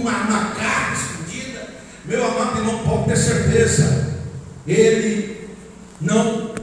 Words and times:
uma, 0.00 0.22
uma 0.24 0.54
carta 0.54 0.94
escondida, 0.94 1.60
meu 2.06 2.24
amado 2.24 2.58
irmão 2.58 2.82
pode 2.84 3.08
ter 3.08 3.16
certeza, 3.16 4.14
ele 4.66 5.48
não, 6.00 6.54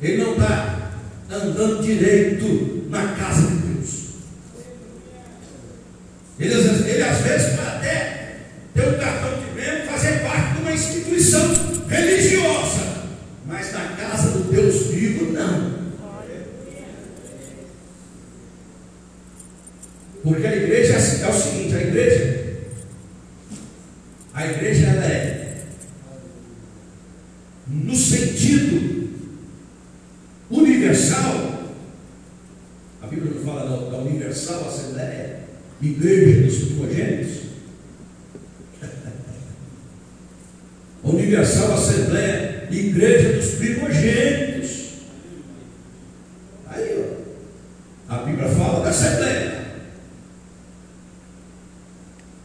ele 0.00 0.24
não 0.24 0.32
está 0.32 0.92
andando 1.30 1.82
direito 1.82 2.88
na 2.90 3.08
casa 3.14 3.42
de 3.48 3.54
Deus. 3.56 4.04
Ele, 6.40 6.54
ele 6.54 7.02
às 7.02 7.18
vezes 7.18 7.54
Assembleia. 48.94 49.64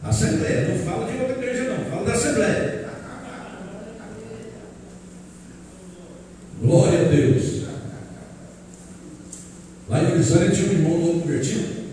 Assembleia, 0.02 0.66
não 0.68 0.84
fala 0.84 1.08
de 1.12 1.16
outra 1.18 1.36
igreja, 1.36 1.62
não, 1.78 1.84
fala 1.84 2.06
da 2.06 2.12
Assembleia. 2.12 2.86
Glória 6.60 7.00
a 7.00 7.04
Deus. 7.04 7.66
Lá 9.88 10.02
em 10.02 10.10
Orizânia 10.12 10.50
tinha 10.50 10.68
um 10.70 10.72
irmão 10.72 10.98
novo 10.98 11.20
convertido, 11.20 11.84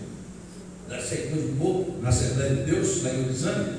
da 0.89 0.97
de 0.97 1.95
na 2.01 2.09
Assembleia 2.09 2.55
de 2.55 2.61
Deus, 2.71 3.03
lá 3.03 3.11
em 3.11 3.25
Orizânia. 3.25 3.73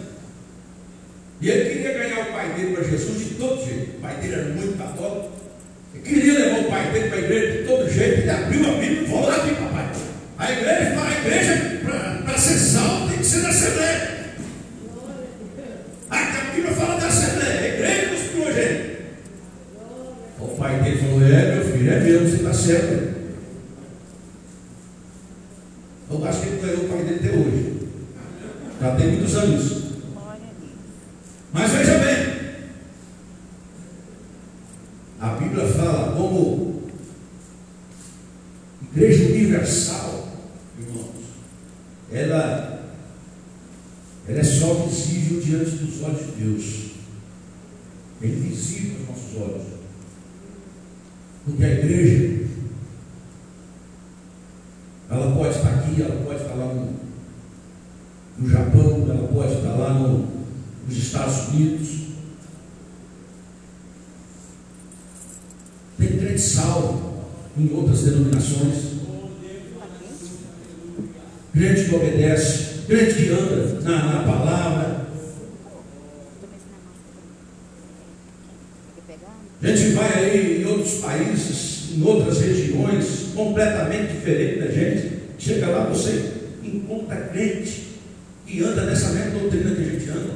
E 1.40 1.50
ele 1.50 1.70
queria 1.70 1.98
ganhar 1.98 2.20
o 2.28 2.32
pai 2.32 2.52
dele 2.52 2.74
para 2.76 2.84
Jesus 2.84 3.18
de 3.18 3.34
todo 3.34 3.64
jeito. 3.66 3.96
O 3.96 4.00
pai 4.00 4.14
dele 4.18 4.32
era 4.32 4.44
muito 4.54 4.78
católico. 4.78 5.30
Ele 5.94 6.04
queria 6.04 6.38
levar 6.38 6.60
o 6.60 6.70
pai 6.70 6.92
dele 6.92 7.08
para 7.08 7.18
a 7.18 7.22
igreja 7.22 7.58
de 7.62 7.66
todo 7.68 7.90
jeito. 7.90 8.20
Ele 8.20 8.30
abriu 8.30 8.60
a 8.66 8.72
Bíblia 8.78 9.02
e 9.02 9.06
falou: 9.08 9.37
Bíblia 35.48 35.66
fala 35.66 36.12
como 36.14 36.82
igreja 38.92 39.26
universal, 39.34 40.28
irmãos, 40.78 41.06
ela, 42.12 42.92
ela 44.26 44.38
é 44.40 44.44
só 44.44 44.74
visível 44.74 45.40
diante 45.40 45.70
dos 45.82 46.02
olhos 46.02 46.26
de 46.26 46.32
Deus. 46.32 46.88
É 48.20 48.26
invisível 48.26 48.96
aos 49.00 49.08
nossos 49.18 49.36
olhos. 49.42 49.64
Porque 51.44 51.64
a 51.64 51.68
igreja 51.70 52.27
em 67.58 67.74
outras 67.74 68.02
denominações. 68.02 68.98
Crente 71.52 71.84
que 71.86 71.94
obedece, 71.96 72.84
crente 72.86 73.14
que 73.14 73.28
anda 73.30 73.80
na, 73.82 74.04
na 74.12 74.22
palavra. 74.22 75.08
A 79.60 79.66
gente 79.66 79.90
vai 79.92 80.12
aí 80.30 80.62
em 80.62 80.66
outros 80.66 80.94
países, 80.98 81.90
em 81.96 82.02
outras 82.04 82.40
regiões, 82.40 83.30
completamente 83.34 84.12
diferente 84.12 84.60
da 84.60 84.70
gente. 84.70 85.18
Chega 85.36 85.66
lá, 85.68 85.84
você 85.86 86.32
encontra 86.62 87.16
é 87.16 87.28
crente 87.32 87.88
que 88.46 88.62
anda 88.62 88.84
nessa 88.84 89.08
mesma 89.08 89.40
doutrina 89.40 89.74
que 89.74 89.80
a 89.82 89.84
gente 89.84 90.10
anda. 90.10 90.28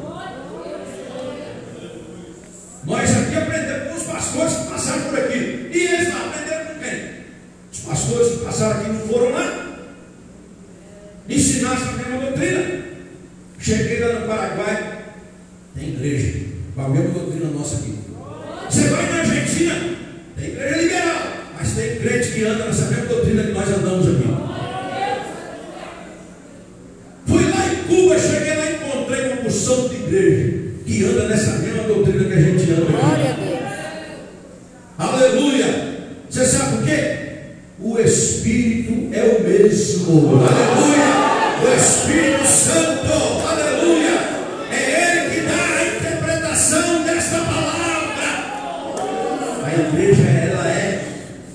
A 49.72 49.74
igreja 49.74 50.24
ela 50.28 50.68
é, 50.68 51.02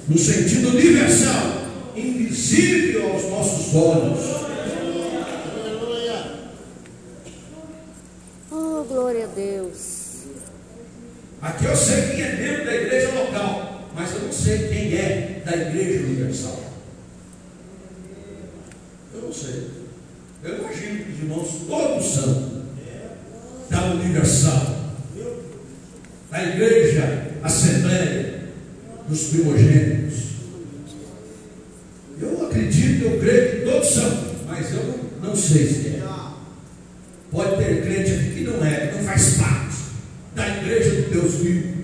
no 0.10 0.18
sentido 0.18 0.70
universal, 0.70 1.68
invisível 1.96 3.14
aos 3.14 3.24
nossos 3.26 3.76
olhos. 3.76 4.20
Oh, 8.52 8.84
glória 8.86 9.26
a 9.26 9.28
Deus. 9.28 10.24
Aqui 11.44 11.66
eu 11.66 11.76
sei 11.76 12.08
quem 12.10 12.22
é 12.24 12.36
membro 12.38 12.66
da 12.66 12.76
igreja 12.76 13.10
local, 13.20 13.82
mas 13.94 14.12
eu 14.16 14.22
não 14.24 14.34
sei 14.34 14.68
quem 14.68 14.98
é 14.98 15.44
da 15.46 15.52
igreja 15.56 16.00
universal. 16.06 16.60
Eu 19.14 19.22
não 19.22 19.32
sei. 19.32 19.68
Eu 20.44 20.58
imagino 20.58 21.06
que 21.06 21.12
os 21.12 21.20
irmãos 21.20 21.48
todos 21.70 22.04
são. 22.04 22.37
dos 29.08 29.24
primogênitos. 29.28 30.20
Eu 32.22 32.46
acredito, 32.48 33.06
eu 33.06 33.20
creio 33.20 33.52
que 33.62 33.72
todos 33.72 33.88
são, 33.90 34.28
mas 34.48 34.72
eu 34.74 35.00
não, 35.22 35.36
sei 35.36 35.68
se 35.68 35.88
é. 35.90 35.98
Pode 37.32 37.58
ter 37.58 37.82
crente 37.84 38.12
aqui 38.12 38.32
que 38.36 38.42
não 38.44 38.66
é, 38.66 38.88
que 38.88 38.96
não 38.98 39.04
faz 39.04 39.34
parte 39.38 39.76
da 40.36 40.48
igreja 40.58 40.90
do 40.92 41.10
Deus 41.12 41.34
vivo. 41.36 41.78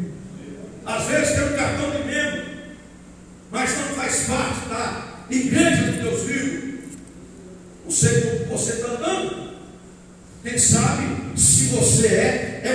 Às 0.86 1.06
vezes 1.08 1.36
tem 1.36 1.44
um 1.54 1.56
cartão 1.56 1.92
de 1.92 2.04
membro, 2.06 2.42
mas 3.52 3.72
não 3.78 3.86
faz 3.96 4.22
parte 4.24 4.70
da 4.70 5.18
igreja 5.30 5.92
do 5.92 6.02
Deus 6.04 6.22
vivo. 6.24 6.74
Não 7.86 7.92
sei 7.92 8.46
como 8.48 8.58
você 8.58 8.72
está 8.74 8.88
andando. 8.88 9.50
Quem 10.44 10.58
sabe 10.58 11.04
se 11.40 11.66
você 11.68 12.08
é, 12.08 12.62
é 12.64 12.73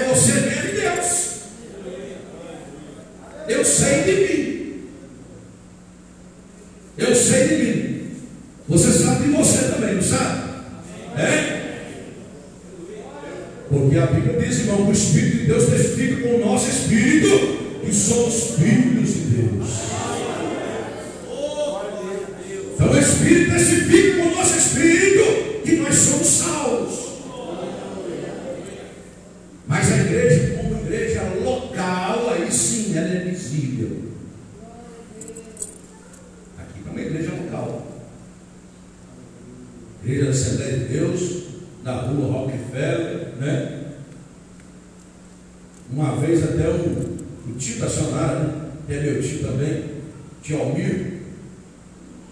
de 50.43 50.55
Almir, 50.55 51.13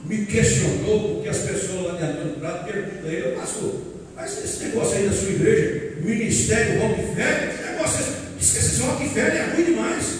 me 0.04 0.26
questionou, 0.26 1.14
porque 1.14 1.28
as 1.28 1.38
pessoas 1.38 1.84
lá 1.84 1.94
de 1.98 2.04
Antônio 2.04 2.34
Prado 2.36 2.64
perguntam 2.66 3.08
a 3.08 3.12
ele, 3.12 3.28
pastor, 3.36 3.74
mas 4.14 4.44
esse 4.44 4.64
negócio 4.64 4.96
aí 4.96 5.06
da 5.08 5.12
sua 5.12 5.30
igreja, 5.30 5.94
ministério 6.00 6.80
Rockefeller, 6.82 7.50
esse 7.54 7.62
negócio, 7.70 8.04
esse, 8.40 8.58
esse 8.58 8.80
Rockefeller 8.82 9.32
é 9.34 9.54
ruim 9.54 9.64
demais. 9.64 10.18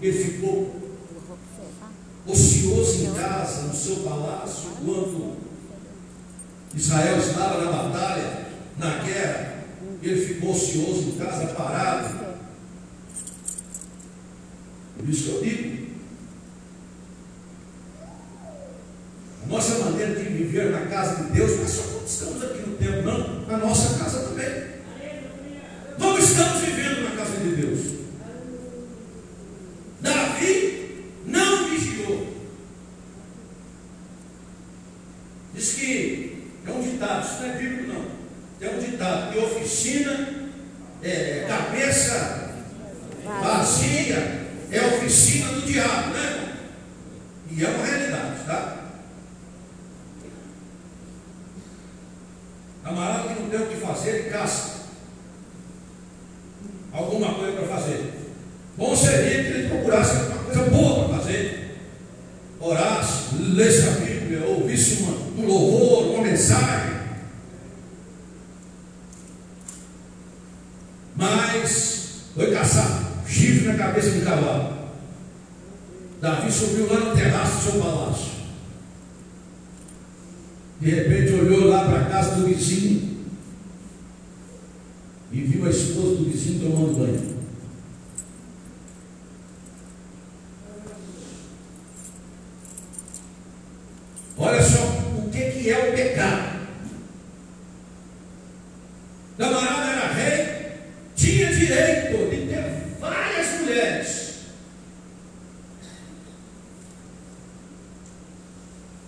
Ele 0.00 0.24
ficou 0.32 0.76
ocioso 2.26 3.04
em 3.06 3.14
casa, 3.14 3.62
no 3.62 3.74
seu 3.74 3.96
palácio, 3.96 4.70
quando 4.84 5.36
Israel 6.74 7.18
estava 7.18 7.64
na 7.64 7.82
batalha, 7.88 8.46
na 8.78 8.98
guerra. 8.98 9.54
Ele 10.02 10.20
ficou 10.26 10.50
ocioso 10.50 11.02
em 11.08 11.12
casa, 11.12 11.46
parado. 11.54 12.26
Por 14.98 15.08
isso 15.08 15.24
que 15.24 15.30
eu 15.30 15.40
digo. 15.42 15.86
A 19.42 19.48
nossa 19.48 19.78
maneira 19.84 20.16
de 20.16 20.28
viver 20.28 20.72
na 20.72 20.86
casa 20.86 21.24
de 21.24 21.30
Deus, 21.32 21.58
nós 21.60 21.70
só 21.70 21.82
estamos 22.06 22.42
aqui 22.42 22.68
no 22.68 22.76
tempo, 22.76 23.02
não, 23.02 23.46
na 23.46 23.56
nossa 23.58 23.96
casa 23.98 24.25
não 53.46 53.48
deu 53.50 53.62
o 53.62 53.66
que 53.66 53.76
fazer, 53.76 54.10
ele 54.10 54.30
caça 54.30 54.86
alguma 56.92 57.34
coisa 57.34 57.58
para 57.60 57.68
fazer. 57.76 58.12
Bom 58.76 58.94
seria 58.96 59.44
que 59.44 59.50
ele 59.58 59.68
procurasse 59.68 60.35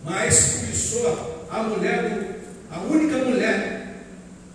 mas 0.08 0.54
cobiçou 0.60 1.46
a 1.50 1.62
mulher, 1.64 2.38
a 2.72 2.80
única 2.80 3.18
mulher 3.18 4.04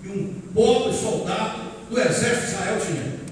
e 0.04 0.08
um 0.10 0.42
pobre 0.54 0.94
soldado 0.94 1.62
do 1.90 2.00
exército 2.00 2.48
de 2.48 2.52
Israel 2.54 2.80
tinha. 2.84 3.23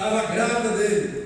estava 0.00 0.22
grávida 0.34 0.70
dele. 0.78 1.19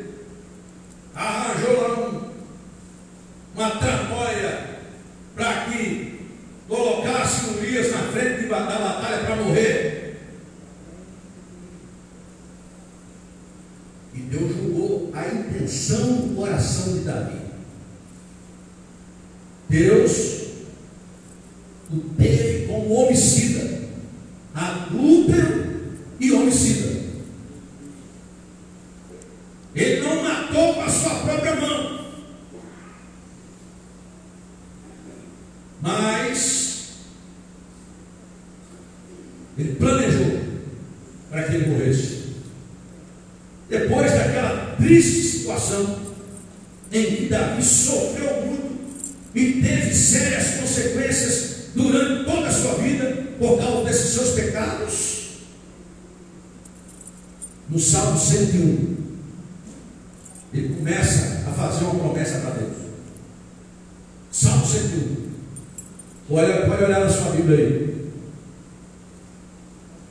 consequências 51.07 51.55
durante 51.75 52.25
toda 52.25 52.47
a 52.49 52.53
sua 52.53 52.75
vida 52.75 53.25
por 53.39 53.59
causa 53.59 53.85
desses 53.85 54.15
seus 54.15 54.31
pecados? 54.31 55.21
No 57.69 57.79
Salmo 57.79 58.19
101, 58.19 58.97
ele 60.53 60.75
começa 60.75 61.45
a 61.49 61.53
fazer 61.53 61.85
uma 61.85 61.95
promessa 62.05 62.39
para 62.39 62.51
Deus. 62.51 62.75
Salmo 64.31 64.67
101. 64.67 65.25
Olha, 66.31 66.67
pode 66.67 66.85
olhar 66.85 67.01
na 67.01 67.11
sua 67.11 67.33
Bíblia 67.33 67.57
aí. 67.59 68.07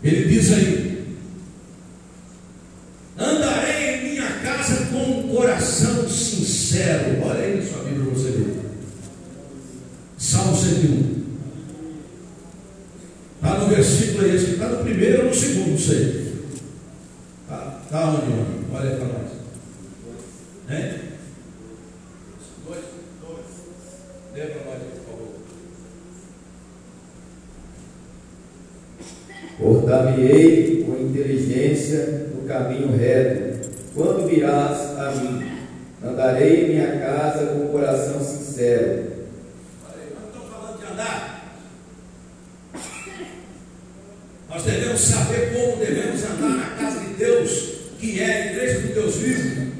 Ele 0.04 0.30
diz 0.30 0.52
aí: 0.52 1.16
Andarei 3.18 3.98
em 4.02 4.10
minha 4.12 4.28
casa 4.44 4.88
com 4.88 4.98
um 5.00 5.36
coração 5.36 6.08
sincero 6.10 7.12
primeiro 14.84 15.24
ou 15.24 15.30
no 15.30 15.34
segundo, 15.34 15.72
não 15.72 15.78
sei. 15.78 16.34
Tá, 17.48 17.82
tá 17.90 18.10
onde, 18.10 18.28
Olha 18.75 18.90
aí 18.90 18.96
para 18.98 19.08
nós. 19.08 19.30
Né? 20.68 21.00
Dois, 22.68 22.82
dois. 23.22 23.40
nós, 24.34 24.60
por 24.60 25.02
favor. 29.58 29.60
Portar-me-ei 29.60 30.84
com 30.84 30.98
inteligência 31.00 32.28
no 32.36 32.48
caminho 32.48 32.96
reto, 32.96 33.70
quando 33.96 34.28
virás 34.28 34.78
a 35.00 35.12
mim. 35.16 35.44
Andarei 36.06 36.66
em 36.66 36.70
minha 36.70 37.00
casa 37.00 37.46
com 37.46 37.66
o 37.66 37.70
coração 37.70 38.20
sincero 38.20 39.12
devemos 44.65 45.00
saber 45.01 45.51
como 45.53 45.75
devemos 45.77 46.24
andar 46.24 46.58
na 46.58 46.70
casa 46.77 47.00
de 47.01 47.13
Deus, 47.15 47.70
que 48.00 48.20
é 48.20 48.34
a 48.34 48.46
igreja 48.51 48.79
do 48.79 48.93
Deus 48.93 49.15
vivo, 49.17 49.73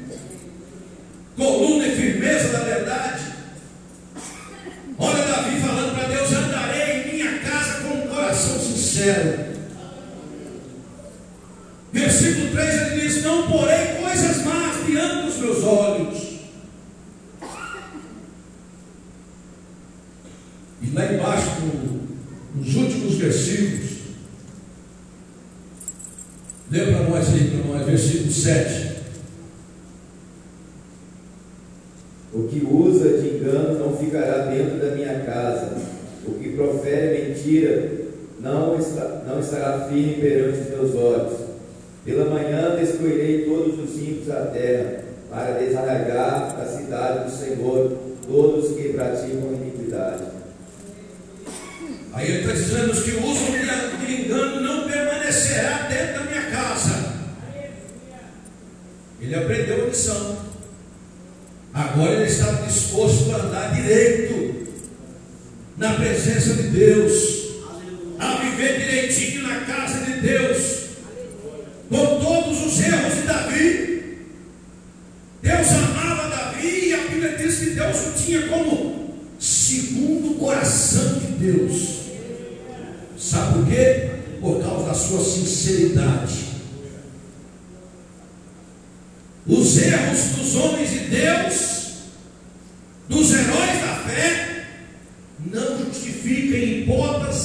não, 38.54 38.78
está, 38.78 39.22
não 39.26 39.40
estará 39.40 39.86
firme 39.88 40.14
perante 40.20 40.58
os 40.60 40.68
meus 40.70 40.94
olhos. 40.94 41.32
Pela 42.04 42.30
manhã 42.30 42.76
destruirei 42.78 43.44
todos 43.46 43.78
os 43.80 43.96
ímpios 44.00 44.26
da 44.28 44.46
terra, 44.46 45.00
para 45.28 45.58
desarragar 45.58 46.56
da 46.56 46.66
cidade 46.66 47.24
do 47.30 47.36
Senhor 47.36 47.98
todos 48.26 48.76
que 48.76 48.90
praticam 48.90 49.52
iniquidade. 49.54 50.22
Aí 52.12 52.28
ele 52.28 52.38
está 52.40 52.52
dizendo: 52.52 52.92
os 52.92 53.02
que 53.02 53.10
usam 53.12 54.06
de 54.06 54.22
engano 54.22 54.60
não 54.60 54.88
permanecerá 54.88 55.88
dentro 55.88 56.20
da 56.22 56.30
minha 56.30 56.50
casa. 56.50 57.14
Ele 59.20 59.34
aprendeu 59.34 59.84
a 59.84 59.88
lição. 59.88 60.36
Agora 61.72 62.12
ele 62.12 62.24
está 62.30 62.52
disposto 62.66 63.32
a 63.32 63.36
andar 63.36 63.74
direito 63.74 64.68
na 65.78 65.94
presença 65.94 66.54
de 66.54 66.62
Deus 66.68 67.43
viver 68.54 68.78
direitinho 68.78 69.42
na 69.42 69.60
casa 69.60 70.00
de 70.06 70.20
Deus. 70.20 70.83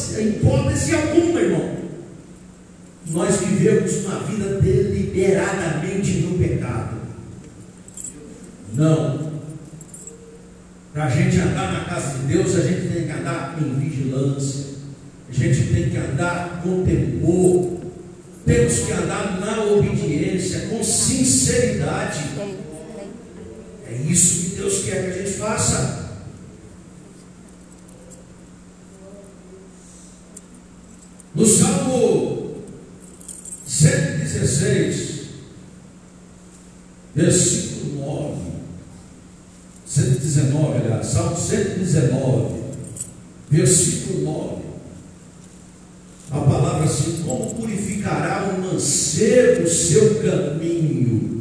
Deus, 0.08 0.18
em 0.18 0.28
hipótese 0.36 0.96
alguma, 0.96 1.42
irmão, 1.42 1.76
nós 3.12 3.38
vivemos 3.42 4.06
uma 4.06 4.20
vida 4.22 4.60
deliberadamente 4.62 6.12
no 6.20 6.38
pecado. 6.38 6.98
Não. 8.74 9.30
Para 10.94 11.06
a 11.06 11.10
gente 11.10 11.38
andar 11.40 11.74
na 11.74 11.86
casa 11.86 12.18
de 12.20 12.26
Deus, 12.26 12.56
a 12.56 12.62
gente 12.62 12.88
tem 12.88 13.06
que 13.06 13.12
andar 13.12 13.58
em 13.62 13.80
vigilância, 13.80 14.66
a 15.30 15.34
gente 15.34 15.74
tem 15.74 15.90
que 15.90 15.98
andar 15.98 16.62
com 16.64 16.84
temor, 16.84 17.80
temos 18.46 18.80
que 18.86 18.92
andar 18.92 19.40
na 19.40 19.64
obediência, 19.66 20.68
com 20.70 20.84
sinceridade. 20.84 22.26
É 23.88 23.96
isso 24.10 24.50
que 24.52 24.56
Deus 24.62 24.84
quer 24.84 25.06
que 25.14 25.20
a 25.20 25.24
gente 25.24 25.38
faça. 25.38 25.99
versículo 37.20 38.00
9, 38.00 38.34
119, 39.86 40.78
aliás, 40.80 41.08
Salmo 41.08 41.36
119, 41.36 42.56
versículo 43.50 44.24
9. 44.24 44.60
A 46.32 46.40
palavra 46.42 46.84
assim: 46.86 47.24
Como 47.26 47.54
purificará 47.56 48.54
o 48.54 48.60
um 48.60 48.68
mancebo 48.74 49.68
seu 49.68 50.22
caminho? 50.22 51.39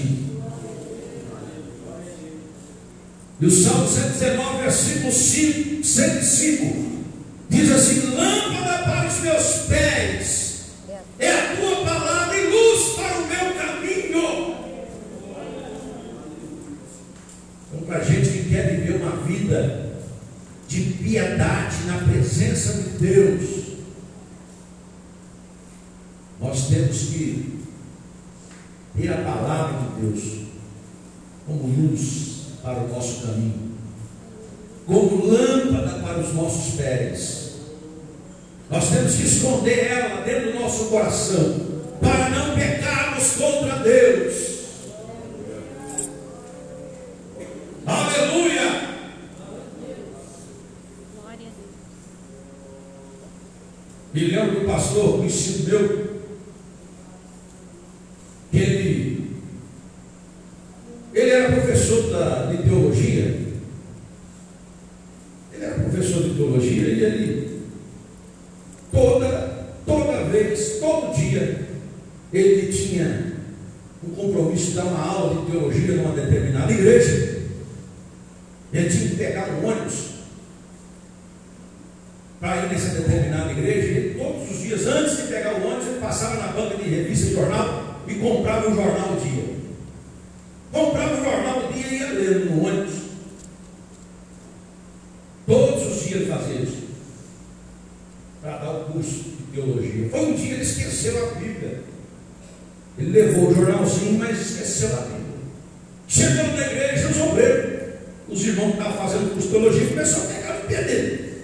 ti. 0.00 0.30
E 3.40 3.46
o 3.46 3.50
Salmo 3.50 3.86
119, 3.88 4.58
versículo 4.62 5.12
5, 5.12 5.84
105, 5.84 6.88
diz 7.48 7.70
assim: 7.72 8.00
Lâmpada 8.14 8.82
para 8.84 9.08
os 9.08 9.20
meus 9.20 9.46
pés, 9.68 10.60
é 11.18 11.30
a 11.32 11.56
tua 11.56 11.84
palavra 11.84 12.36
e 12.38 12.46
luz 12.50 12.88
para 12.96 13.18
o 13.18 13.26
meu 13.26 13.54
caminho. 13.54 14.56
Então, 17.72 17.86
para 17.86 17.98
a 17.98 18.04
gente 18.04 18.28
que 18.28 18.50
quer 18.50 18.76
viver 18.78 19.00
uma 19.02 19.16
vida 19.24 19.94
de 20.68 20.80
piedade 21.02 21.76
na 21.86 21.98
presença 21.98 22.74
de 22.74 22.90
Deus, 22.98 23.50
nós 26.38 26.68
temos 26.68 26.96
que 27.06 27.59
ter 29.00 29.12
a 29.12 29.22
palavra 29.22 29.78
de 29.96 30.06
Deus 30.06 30.24
como 31.46 31.64
luz 31.68 32.30
para 32.62 32.80
o 32.80 32.88
nosso 32.88 33.26
caminho, 33.26 33.70
como 34.86 35.26
lâmpada 35.26 36.00
para 36.00 36.18
os 36.20 36.34
nossos 36.34 36.74
pés. 36.74 37.50
Nós 38.70 38.88
temos 38.88 39.14
que 39.14 39.24
esconder 39.26 39.86
ela 39.88 40.20
dentro 40.20 40.52
do 40.52 40.60
nosso 40.60 40.86
coração, 40.86 41.60
para 42.00 42.28
não 42.28 42.54
pecarmos 42.54 43.32
contra 43.36 43.76
Deus. 43.78 44.50
Aleluia! 47.86 48.90
Me 54.14 54.20
lembro 54.24 54.60
do 54.60 54.66
pastor, 54.66 55.24
ensino 55.24 55.64
meu, 55.68 56.19
os 108.30 108.44
irmãos 108.46 108.66
que 108.72 108.78
estavam 108.78 108.92
fazendo 108.96 109.34
custologia 109.34 109.88
começaram 109.88 110.30
a 110.30 110.36
pegar 110.36 110.54
no 110.54 110.68
pé 110.68 110.82
dele. 110.84 111.34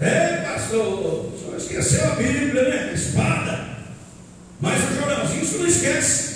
É, 0.00 0.36
pastor, 0.42 1.32
só 1.44 1.56
esqueceu 1.56 2.04
a 2.04 2.14
Bíblia, 2.14 2.68
né? 2.68 2.92
Espada. 2.94 3.78
Mas 4.60 4.90
o 4.90 4.94
jornalzinho 4.94 5.42
isso 5.42 5.58
não 5.58 5.66
esquece. 5.66 6.32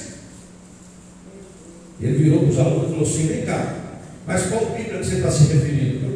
Ele 2.01 2.25
virou 2.25 2.41
para 2.41 2.49
os 2.49 2.59
alunos 2.59 2.85
e 2.85 2.91
falou 2.91 3.03
assim: 3.03 3.27
vem 3.29 3.47
cá, 3.47 3.75
mas 4.27 4.43
qual 4.47 4.67
Bíblia 4.67 4.99
que 4.99 5.07
você 5.07 5.15
está 5.17 5.31
se 5.31 5.45
referindo? 5.53 6.16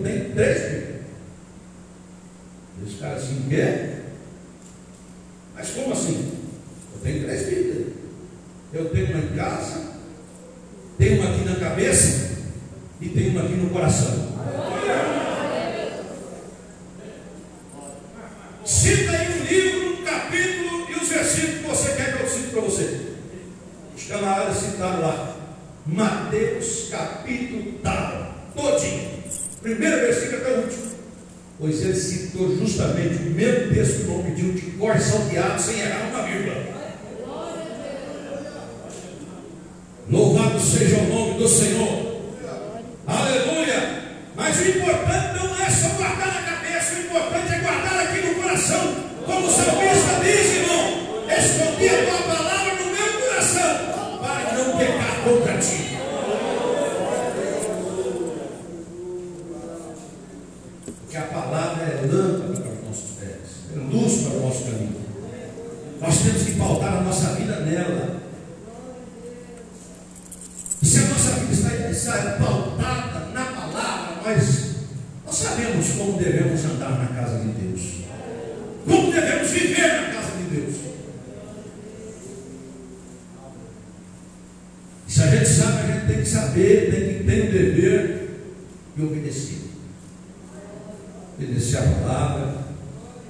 Bíblia. 36.40 36.74
Louvado 40.10 40.58
seja 40.60 40.96
o 40.98 41.08
nome 41.08 41.38
do 41.38 41.46
Senhor. 41.48 42.09
obedecer 91.40 91.78
a 91.78 91.82
palavra. 92.06 92.54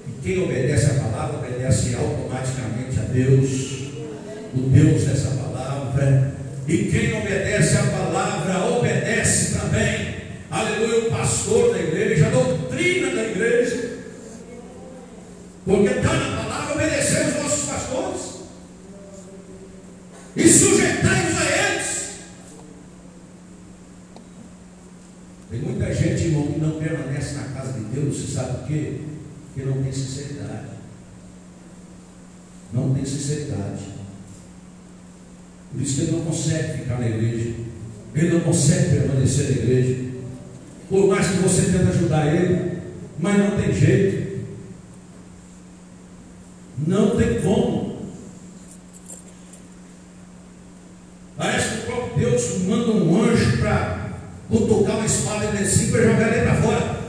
E 0.09 0.21
quem 0.23 0.43
obedece 0.43 0.87
a 0.87 0.95
palavra 1.05 1.39
obedece 1.39 1.95
automaticamente 1.95 2.99
a 2.99 3.13
Deus, 3.13 3.51
o 4.55 4.59
Deus 4.69 5.03
dessa 5.05 5.31
palavra. 5.37 6.35
E 6.67 6.77
quem 6.91 7.15
obedece 7.15 7.77
a 7.79 7.83
palavra 7.85 8.75
obedece 8.79 9.59
também, 9.59 10.15
aleluia, 10.51 11.09
o 11.09 11.11
pastor 11.11 11.73
da 11.73 11.79
igreja, 11.81 12.27
a 12.27 12.31
doutrina 12.31 13.15
da 13.15 13.23
igreja. 13.23 13.91
Porque 15.65 15.89
está 15.95 16.13
na 16.13 16.43
palavra 16.43 16.75
obedecer 16.75 17.20
Por 35.81 35.87
isso 35.87 35.95
que 35.95 36.01
ele 36.03 36.13
não 36.13 36.25
consegue 36.27 36.79
ficar 36.83 37.01
na 37.01 37.07
igreja. 37.09 37.55
Ele 38.15 38.33
não 38.35 38.41
consegue 38.41 39.01
permanecer 39.01 39.45
na 39.47 39.51
igreja. 39.63 39.99
Por 40.91 41.07
mais 41.09 41.27
que 41.29 41.37
você 41.39 41.63
tente 41.71 41.89
ajudar 41.89 42.35
ele, 42.35 42.73
mas 43.19 43.39
não 43.39 43.51
tem 43.57 43.73
jeito. 43.73 44.41
Não 46.87 47.17
tem 47.17 47.41
como. 47.41 47.97
Parece 51.39 51.69
que 51.79 51.83
o 51.83 51.87
próprio 51.87 52.29
Deus 52.31 52.59
manda 52.67 52.91
um 52.93 53.23
anjo 53.23 53.57
para 53.57 54.11
cutucar 54.51 54.97
uma 54.99 55.07
espada 55.07 55.47
em 55.47 55.63
assim 55.63 55.87
si 55.87 55.93
para 55.93 56.03
jogar 56.03 56.29
ele 56.31 56.43
para 56.43 56.55
fora. 56.57 57.00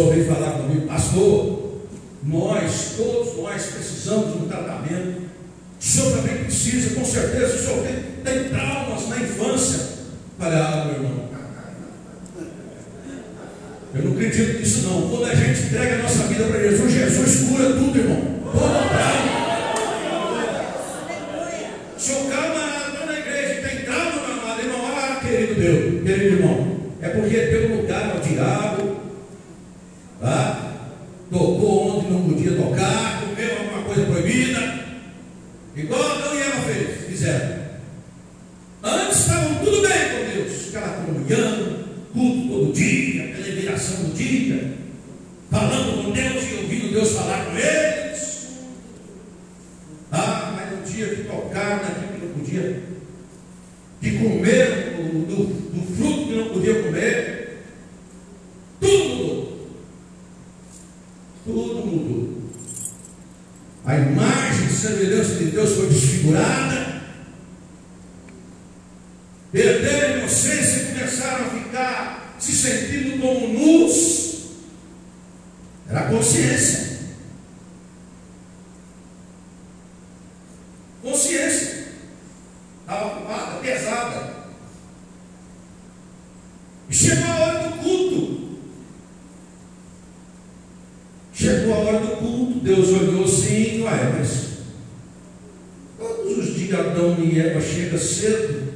ouvir 0.00 0.24
falar 0.28 0.57
oração 43.78 43.96
do 44.04 44.12
dia, 44.14 44.72
falando 45.48 46.02
com 46.04 46.10
Deus 46.10 46.44
e 46.50 46.54
ouvindo 46.56 46.92
Deus 46.92 47.12
falar 47.12 47.44
com 47.46 47.56
eles. 47.56 48.46
Ah, 50.10 50.52
mas 50.56 50.78
no 50.80 50.84
dia 50.84 51.14
que 51.14 51.22
tocaram 51.24 51.76
naquilo 51.84 52.12
que 52.18 52.26
não 52.26 52.34
podia, 52.34 52.82
que 54.00 54.18
comeram 54.18 55.02
do, 55.02 55.26
do, 55.26 55.72
do 55.74 55.96
fruto 55.96 56.26
que 56.26 56.34
não 56.34 56.48
podia 56.48 56.82
comer, 56.82 57.58
tudo 58.80 59.08
mudou. 59.08 59.68
Tudo 61.44 61.86
mudou. 61.86 62.38
A 63.84 63.96
imagem 63.96 64.66
de 64.68 65.06
Deus, 65.06 65.38
de 65.38 65.44
Deus 65.46 65.72
foi 65.74 65.86
desfigurada. 65.88 66.77
chega 97.60 97.98
cedo 97.98 98.68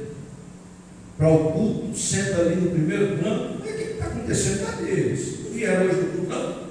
para 1.17 1.27
o 1.29 1.51
culto, 1.51 1.97
senta 1.97 2.41
ali 2.41 2.55
no 2.55 2.71
primeiro 2.71 3.17
plano, 3.17 3.61
o 3.63 3.67
é 3.67 3.71
que 3.71 3.83
está 3.83 4.05
acontecendo? 4.07 4.65
Cadê 4.65 4.89
eles? 4.91 5.39
Não 5.45 5.51
vieram 5.51 5.85
hoje 5.85 5.95
do 5.95 6.17
culto, 6.17 6.29
não. 6.29 6.63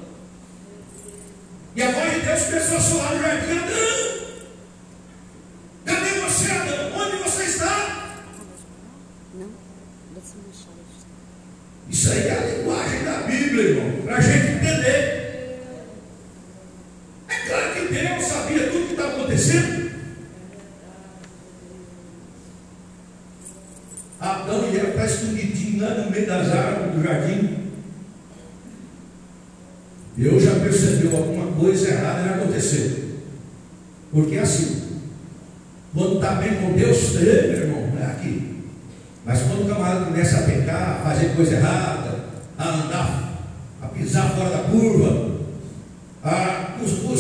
E 1.74 1.82
a 1.82 1.90
voz 1.90 2.12
de 2.14 2.20
Deus 2.20 2.42
começou 2.44 2.76
a 2.76 2.80
soar 2.80 3.14
no 3.14 3.22
jardim, 3.22 3.54
não! 3.54 4.11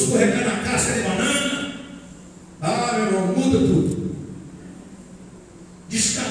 escorregar 0.02 0.44
na 0.44 0.56
casca 0.62 0.92
de 0.94 1.00
banana. 1.02 1.70
Ah, 2.60 2.92
meu 2.94 3.06
irmão, 3.06 3.26
muda 3.36 3.58
tudo. 3.58 4.16
Descarga 5.88 6.21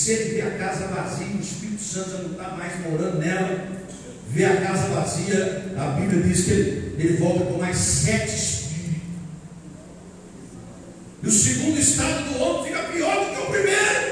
se 0.00 0.12
ele 0.12 0.34
vê 0.34 0.40
a 0.42 0.50
casa 0.52 0.86
vazia, 0.86 1.26
o 1.26 1.40
Espírito 1.40 1.82
Santo 1.82 2.10
já 2.10 2.18
não 2.18 2.30
está 2.30 2.48
mais 2.56 2.80
morando 2.82 3.18
nela, 3.18 3.68
vê 4.30 4.44
a 4.46 4.56
casa 4.56 4.88
vazia, 4.88 5.74
a 5.78 5.88
Bíblia 6.00 6.22
diz 6.22 6.44
que 6.44 6.50
ele, 6.52 6.96
ele 6.98 7.16
volta 7.18 7.44
com 7.44 7.58
mais 7.58 7.76
sete 7.76 8.34
espíritos. 8.34 8.60
E 11.22 11.28
o 11.28 11.30
segundo 11.30 11.78
estado 11.78 12.32
do 12.32 12.40
homem 12.42 12.64
fica 12.72 12.82
pior 12.84 13.26
do 13.26 13.34
que 13.36 13.42
o 13.42 13.46
primeiro. 13.50 14.09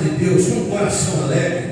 de 0.00 0.10
Deus, 0.10 0.46
com 0.48 0.60
um 0.60 0.70
coração 0.70 1.24
alegre, 1.24 1.69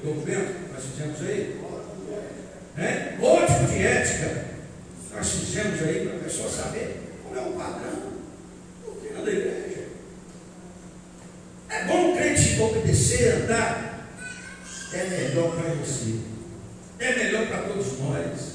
documento 0.00 0.54
que 0.66 0.72
nós 0.72 0.84
fizemos 0.84 1.20
aí. 1.22 1.60
Né? 2.76 3.18
Código 3.20 3.66
de 3.66 3.86
ética 3.86 4.44
nós 5.12 5.30
fizemos 5.30 5.82
aí 5.82 6.06
para 6.08 6.16
a 6.16 6.20
pessoa 6.22 6.48
saber 6.48 7.02
qual 7.22 7.36
é 7.36 7.48
o 7.48 7.52
padrão 7.52 7.98
doutrina 8.82 9.20
da 9.22 9.30
igreja. 9.30 9.82
É 11.68 11.84
bom 11.84 12.12
o 12.12 12.16
crente 12.16 12.58
obedecer, 12.60 13.42
andar. 13.42 13.92
É 14.94 15.04
melhor 15.08 15.52
para 15.56 15.70
você. 15.74 16.16
É 16.98 17.16
melhor 17.16 17.46
para 17.46 17.62
todos 17.62 17.98
nós 17.98 18.52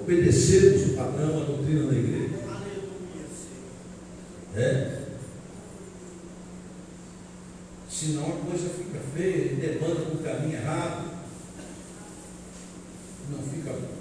obedecermos 0.00 0.90
o 0.90 0.96
padrão, 0.96 1.42
a 1.42 1.44
doutrina 1.44 1.86
da 1.92 1.98
igreja. 1.98 2.34
É. 4.54 4.95
Senão 7.98 8.24
a 8.24 8.44
coisa 8.50 8.68
fica 8.68 9.00
feia, 9.16 9.54
debanda 9.56 10.02
para 10.22 10.32
caminho 10.34 10.58
errado. 10.58 11.06
Não 13.30 13.38
fica 13.50 13.70
bom. 13.70 13.96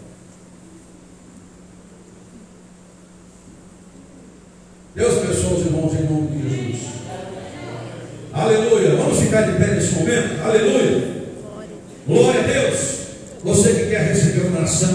Deus 4.95 5.17
abençoe 5.17 5.53
os 5.53 5.65
irmãos 5.67 5.93
em 5.93 6.03
nome 6.13 6.27
de 6.27 6.71
Jesus. 6.73 6.91
Aleluia. 8.34 8.97
Vamos 8.97 9.17
ficar 9.21 9.43
de 9.43 9.58
pé 9.60 9.73
nesse 9.75 9.93
momento? 9.95 10.41
Aleluia. 10.43 11.23
Glória 12.05 12.41
a 12.43 12.47
Deus. 12.47 12.97
Você 13.45 13.75
que 13.75 13.89
quer 13.91 14.10
receber 14.13 14.47
uma 14.47 14.58
oração, 14.58 14.91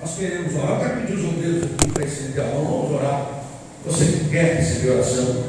nós 0.00 0.16
queremos 0.16 0.54
orar. 0.54 0.80
Eu 0.80 0.80
quero 0.86 1.00
pedir 1.02 1.14
os 1.18 1.24
obreiros 1.26 1.62
aqui 1.64 1.92
para 1.92 2.04
estender 2.06 2.40
a 2.44 2.46
mão, 2.54 2.64
vamos 2.64 3.00
orar. 3.02 3.44
Você 3.84 4.04
que 4.06 4.30
quer 4.30 4.56
receber 4.60 4.92
oração, 4.92 5.44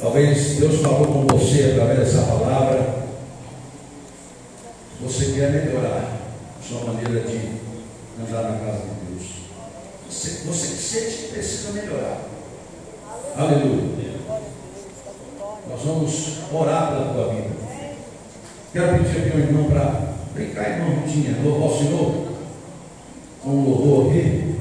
Talvez 0.00 0.58
Deus 0.58 0.80
falou 0.80 1.06
com 1.08 1.26
você 1.36 1.72
através 1.78 1.98
dessa 2.14 2.22
palavra. 2.26 3.00
Você 5.02 5.26
quer 5.32 5.50
melhorar 5.50 6.18
sua 6.66 6.90
maneira 6.92 7.20
de 7.28 7.60
andar 8.18 8.44
na 8.50 8.58
casa 8.60 8.78
de 9.06 9.14
Deus. 9.14 9.28
Você, 10.08 10.30
você 10.46 10.68
sente 10.74 11.14
que 11.22 11.32
precisa 11.34 11.72
melhorar. 11.72 12.18
Aleluia. 13.36 14.10
Nós 15.68 15.82
vamos 15.84 16.36
orar 16.50 16.88
pela 16.92 17.12
tua 17.12 17.34
vida. 17.34 17.50
Quero 18.72 18.98
pedir 19.04 19.18
aqui 19.18 19.30
ao 19.34 19.38
irmão 19.38 19.64
para 19.70 20.12
brincar, 20.32 20.70
irmão, 20.78 21.02
tinha. 21.06 21.36
Louvar 21.44 21.68
o 21.70 21.78
Senhor. 21.78 22.24
Com 23.44 23.50
um 23.50 23.64
louvor 23.68 24.08
aqui. 24.10 24.54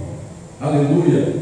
Aleluia. 0.60 1.39